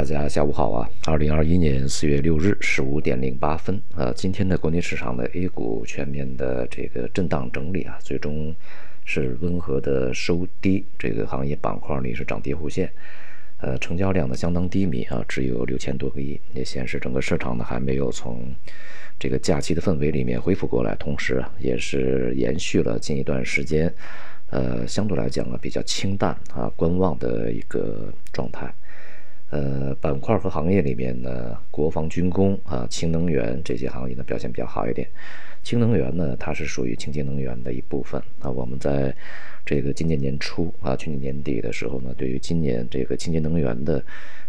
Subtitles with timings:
[0.00, 0.88] 大家下午好啊！
[1.04, 8.54] 二零二一年四月六日十五点零八分，呃，今天的国内市场的 A 股全面的这个震荡整理啊，最终
[9.04, 12.90] 是温和的收低，这个行业板块里是涨跌互现，
[13.58, 18.50] 呃，成交量呢相当低迷啊，只有六千多个亿，也显示整个市场呢还没有从
[19.18, 23.92] 这个假期的氛围里面恢复过来，同时啊，也是延续了近一段时间，
[24.48, 28.72] 呃，相对来讲呢比较清淡啊观望的一个状态。
[29.50, 35.08] 呃，板块和行业里面呢，国防军工啊、氢能源这些行业呢表现比较好一点。
[35.64, 38.48] 氢能源呢，它是属于清洁能源的一部分啊。
[38.48, 39.12] 我们在
[39.66, 44.02] 这个今年年初啊，去年年底的时候呢，对于今年这个清洁能源的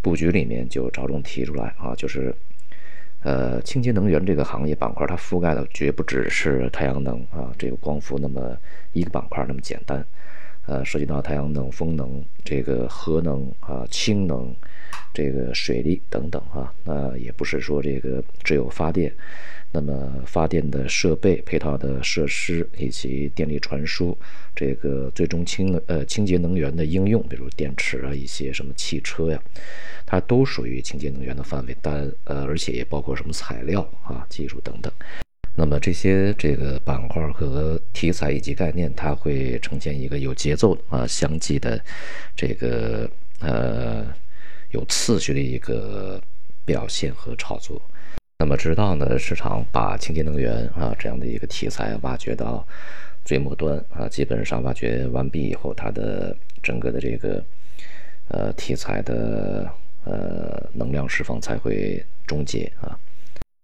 [0.00, 2.34] 布局里面就着重提出来啊，就是
[3.22, 8.56] 呃，清洁能源这个行业板块，它覆盖的绝不只是太阳能啊，这个光伏那么
[8.94, 10.02] 一个板块那么简单，
[10.66, 14.52] 呃，涉及到太阳能、风能、这个核能啊、氢能。
[15.12, 19.10] 这个水利等等啊，那也不是说这个只有发电，
[19.72, 24.16] 那么发电的设备、配套的设施以及电力传输，
[24.54, 29.42] 这个最终清呃清洁能源的应用，比如电池啊，一些什么汽车呀，
[30.04, 31.74] 它都属于清洁能源的范围。
[31.80, 34.92] 但呃，而且也包括什么材料啊、技术等等。
[35.54, 41.82] 那么这些这个板块和题材以及概念，它会呈现一个有节奏啊、相继的
[42.36, 44.06] 这个呃。
[44.76, 46.20] 有次序的一个
[46.66, 47.80] 表现和炒作，
[48.38, 52.62] 那么直到呢市场把清洁能源啊这样的一个题材挖掘到
[53.24, 57.42] 最末端啊，基本上挖掘完毕以后，它的整个的这个
[58.28, 59.66] 呃题材的
[60.04, 62.98] 呃能量释放才会终结啊。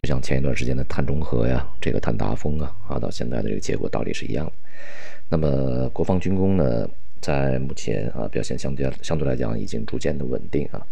[0.00, 4.52] 就像前一段时间的碳中和呀，这个碳达峰啊啊，到现在的这个结果道理是一样的。
[5.28, 6.88] 那么国防军工呢？
[7.22, 10.86] 在目前啊，表现相对相对来讲已经逐渐的稳定啊。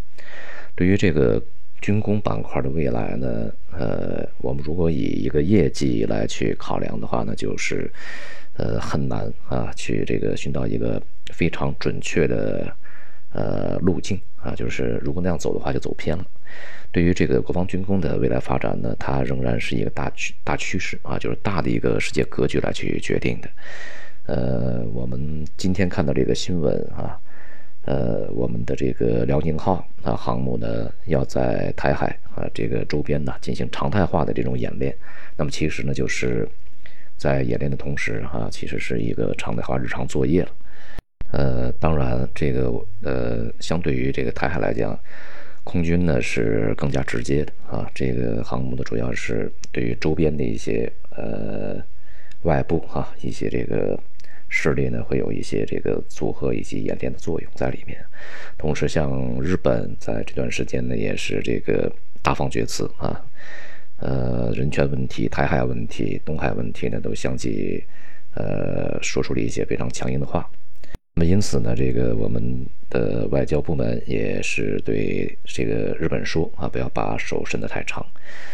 [0.73, 1.39] 对于这个
[1.81, 7.91] 军工板块的未来呢，呃，我们如果以一个业绩来去考量的话呢，就是
[8.55, 11.01] 呃很难啊去这个寻到一个
[11.33, 12.73] 非常准确的
[13.33, 16.25] 呃路径啊，就是如果那样走的话就走偏了。
[16.93, 23.49] 对于这个国防军工的未来发展呢，它仍然是一个大趋大趋势啊，就是大的一个世界格局来去决定的。
[24.27, 27.19] 呃，我们今天看到这个新闻啊，
[27.85, 34.95] 呃，我们的这个辽宁号啊航母呢，要在台海啊这个周边呢进行常态化的这种演练。
[35.35, 36.47] 那么其实呢，就是
[37.17, 40.49] 在演练的同时哈，其实是一个常态化日常作业了。
[41.31, 42.71] 呃，当然这个
[43.01, 44.97] 呃，相对于这个台海来讲，
[45.63, 47.89] 空军呢是更加直接的啊。
[47.95, 51.83] 这个航母呢，主要是对于周边的一些呃
[52.43, 53.99] 外部哈一些这个。
[54.53, 57.97] 势力呢会有一些这个组合以及演练的作用在里面，
[58.57, 61.89] 同时像日本在这段时间呢也是这个
[62.21, 63.23] 大放厥词啊，
[63.97, 67.81] 呃人权问题、台海问题、东海问题呢都相继
[68.35, 70.47] 呃说出了一些非常强硬的话。
[71.15, 78.05] 那么因此呢，这个我们的外交部门也是对这个日本说啊，不要把手伸得太长，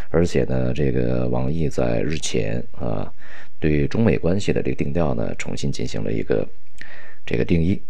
[0.09, 3.11] 而且呢，这个王毅在日前啊。
[3.59, 6.47] 对中美关系的这个定调呢，重新进行了一个
[7.25, 7.81] 这个定义，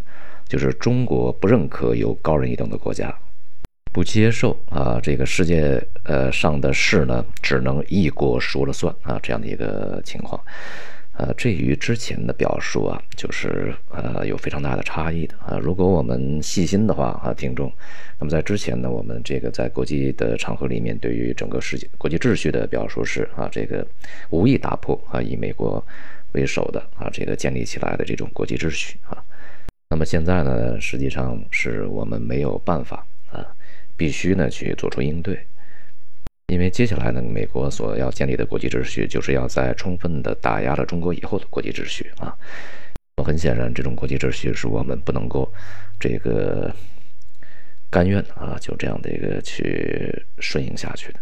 [0.47, 3.13] 就是中国不认可有高人一等的国家，
[3.91, 10.41] 不接受啊这个世界呃上的事呢只能一国说了算啊这样的一个情况。
[11.17, 15.57] 呃，这与之前的表述啊，就是呃有非常大的差异的啊。
[15.57, 17.73] 如果我们细心的话啊，听众，
[18.19, 23.85] 那么在之前呢，我们这个在国际的场合里面，对于整个世界国际秩序的表述是啊，这个
[24.29, 25.83] 无意打破啊，以美国
[26.33, 29.17] 为首的啊，这个建立起来的这种国际秩序啊。
[29.89, 33.43] 那么现在呢，实际上是我们没有办法啊，
[33.95, 35.39] 必须呢去做出应对。
[36.47, 42.33] 因为接下来呢，美国所要建立的国际秩序，就是要在充分的打压了中国以后的国际秩序啊。
[43.21, 45.51] 很显然，这种国际秩序是我们不能够
[45.99, 46.73] 这个
[47.89, 51.19] 甘愿啊，就这样的一个去顺应下去的。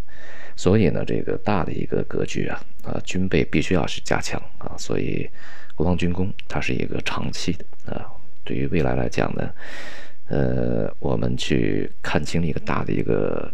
[0.55, 4.75] 所以呢，这个大的一个格局啊，啊，军备必须要是加强啊。
[4.77, 5.27] 所以，
[5.73, 8.05] 国防军工它是一个长期的啊。
[8.43, 9.49] 对于未来来讲呢，
[10.27, 13.51] 呃，我们去看清一个大的一个。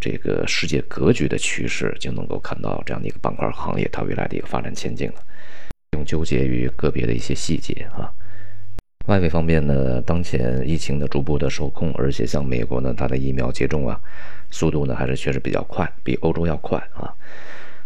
[0.00, 5.22] 这个世界格局的趋势，就能够看到这样的一个板块行业它未来的一个发展前景了。
[5.90, 8.10] 不用纠结于个别的一些细节啊。
[9.06, 13.98] 外围方面呢，当前疫情的逐步的受控，而且像美国呢，它的疫苗接种啊，
[14.50, 17.12] 速度呢还是确实比较快，比欧洲要快啊。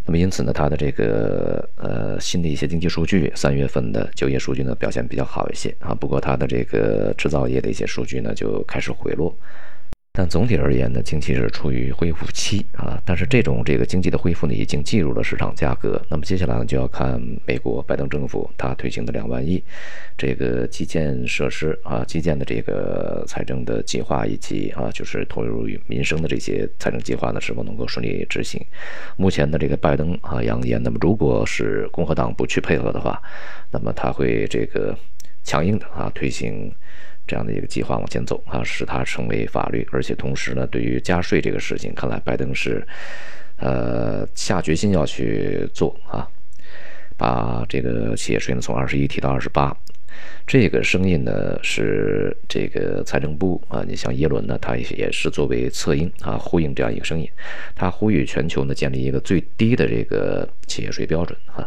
[0.05, 5.95] 那么因此呢，它的这个呃新的一些经济数据，三月份的就业数据呢表现比较好一些啊。
[5.95, 9.35] 不过它的这个制造业的一些数据呢就开始回落。
[10.17, 13.03] 但总体而言呢，经济是处于恢复期啊。
[13.05, 16.01] 但是这种这个经济的恢复呢，已经进入了市场价格。
[16.09, 19.61] 那么接下来呢，就要看美国拜登政府他推行的两万亿
[20.17, 28.65] 这个基建设施啊，基建的这个财政的计划，以及啊，就是投入于民生的这些财政计划呢，是否能够顺利执行？
[29.17, 33.21] 目前的这个拜登啊扬言，那么如果是共和党不去配合的话，
[33.73, 34.97] 那么他会这个
[35.43, 36.73] 强硬的啊推行。
[37.27, 42.87] 这样的一个计划往前走啊，使它成为法律，而且同时呢，对于加税这个事情，看来拜登是，
[43.57, 46.29] 呃，下决心要去做啊，
[47.17, 49.75] 把这个企业税呢从二十一提到二十八，
[50.47, 57.27] 这个声音呢是这个财政部啊，你像耶伦呢，他也是作为策应啊，呼应这样一个声音，
[57.75, 61.67] 他呼吁全球呢建立一个最低的这个企业税标准啊，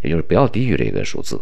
[0.00, 1.38] 也就是不要低于这个数字。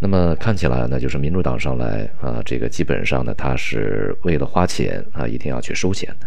[0.00, 6.26] 那么看起来呢，就是民主党上来啊，这个基本上呢，他是为了花钱啊，一定要去收钱的。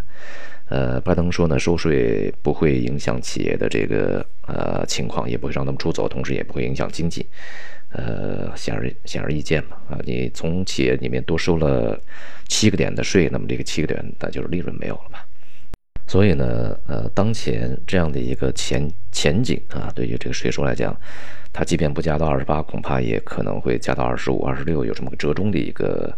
[0.68, 7.26] 呃，拜登说呢，收税不会影响企业的这个呃情况，也不会让他们出走，同时也不会影响经济。
[7.94, 11.98] 呃，显而显而易见嘛，啊，你从企业里面多收了
[12.50, 15.20] 七个点的税，那么这个七个点那就是利润没有了嘛。
[16.12, 20.94] 所以呢，呃，当前这样的一个前前景啊，对于这个税收来讲。
[21.54, 26.13] 它即便不加到二十八，恐怕也可能会加到二十五、二十六，有这么个折中的一个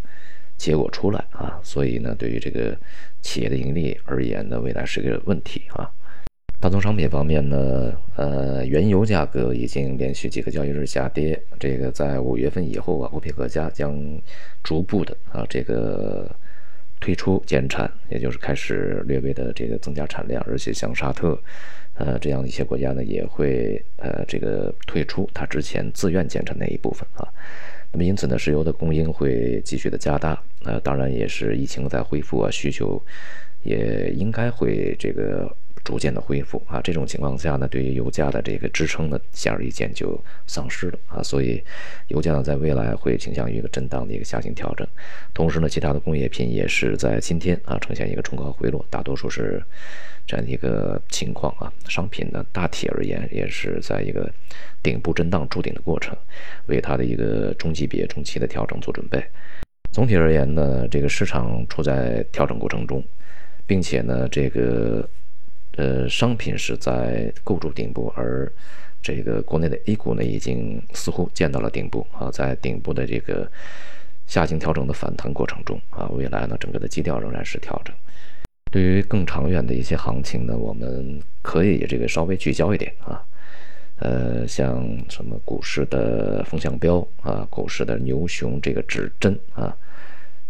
[0.58, 1.60] 结果出来啊。
[1.62, 2.76] 所以呢，对于这个
[3.22, 5.88] 企业的盈利而言呢，未来是个问题啊。
[6.60, 13.96] 大宗商品方面呢，呃，原油价格已经连续几个交易日下跌，这个在五月份以后啊，欧佩克家将
[14.64, 16.28] 逐步的啊这个
[17.04, 21.38] 退出减产，也就是开始略微的这个增加产量，而且像沙特。
[21.96, 27.28] 呃，这样一些国家呢，也会呃这个退出它之前自愿减产那一部分啊。
[27.92, 30.42] 那么因此呢，石油的供应会继续的加大。
[30.64, 33.00] 呃，当然也是疫情在恢复啊，需求
[33.64, 36.82] 也应该会这个逐渐的恢复啊。
[36.82, 41.22] 这种情况下呢，对于油价的这个支撑呢，显而易见就丧失了啊。
[41.22, 41.64] 所以
[42.08, 44.88] 油价呢，在未来会倾向于一个震荡的一个下行调整。
[45.34, 49.64] 同时呢，其他的工业品也是在今天啊呈现一个冲高回落，大多数是。
[50.26, 54.32] 这样的一个情况啊，商品呢大体而言也是在一个
[54.82, 56.16] 顶部震荡筑顶的过程，
[56.68, 59.22] 为它的一个中级别中期的调整做准备。
[59.92, 63.04] 总体而言呢，这个市场处在调整过程中，
[63.68, 65.06] 并且呢，这个
[65.76, 68.52] 呃商品是在构筑顶部，而
[69.02, 73.50] 这个国内的 A 股呢已经似乎见到了顶部啊，在顶部的这个
[74.28, 77.94] 下行调整的反弹过程中啊，未来呢整个的基调仍然是调整。
[78.72, 83.22] 对于更长远的一些行情呢，我们可以这个稍微聚焦一点啊，
[84.00, 89.76] 呃，像什么股市的风向标啊，股市的牛熊这个指针啊，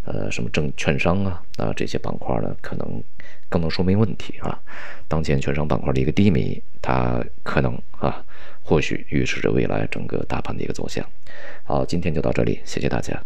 [0.06, 3.02] 呃，什么证券商啊啊这些板块呢，可能
[3.50, 4.60] 更能说明问题啊。
[5.08, 8.24] 当前券商板块的一个低迷，它可能啊，
[8.62, 11.06] 或许预示着未来整个大盘的一个走向。
[11.64, 13.24] 好，今天就到这里，谢谢大家。